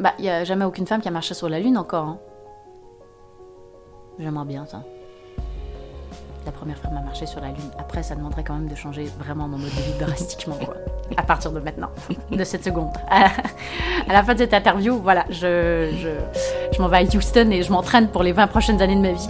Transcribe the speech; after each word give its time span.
Bah, 0.00 0.14
il 0.18 0.24
y 0.24 0.30
a 0.30 0.44
jamais 0.44 0.64
aucune 0.64 0.86
femme 0.86 1.00
qui 1.00 1.08
a 1.08 1.10
marché 1.10 1.34
sur 1.34 1.48
la 1.48 1.58
Lune 1.58 1.76
encore. 1.76 2.04
Hein. 2.04 2.18
J'aimerais 4.18 4.44
bien 4.44 4.64
ça. 4.66 4.82
La 6.46 6.52
première 6.52 6.78
femme 6.78 6.96
à 6.96 7.00
marcher 7.00 7.26
sur 7.26 7.40
la 7.40 7.48
Lune. 7.48 7.70
Après, 7.78 8.02
ça 8.02 8.14
demanderait 8.14 8.44
quand 8.44 8.54
même 8.54 8.68
de 8.68 8.74
changer 8.74 9.04
vraiment 9.18 9.48
mon 9.48 9.58
mode 9.58 9.70
de 9.70 9.80
vie 9.80 9.98
drastiquement, 9.98 10.54
quoi. 10.64 10.76
À 11.16 11.22
partir 11.22 11.52
de 11.52 11.60
maintenant, 11.60 11.90
de 12.30 12.44
cette 12.44 12.64
seconde. 12.64 12.92
À 14.08 14.12
la 14.14 14.22
fin 14.22 14.32
de 14.32 14.38
cette 14.38 14.54
interview, 14.54 14.96
voilà, 14.96 15.26
je, 15.28 15.90
je, 15.92 16.08
je 16.74 16.80
m'en 16.80 16.88
vais 16.88 16.98
à 16.98 17.02
Houston 17.02 17.50
et 17.50 17.62
je 17.62 17.70
m'entraîne 17.70 18.08
pour 18.08 18.22
les 18.22 18.32
20 18.32 18.46
prochaines 18.46 18.80
années 18.80 18.96
de 18.96 19.02
ma 19.02 19.12
vie. 19.12 19.28